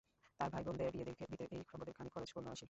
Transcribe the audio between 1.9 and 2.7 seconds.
খানিক খরচ করলো সে।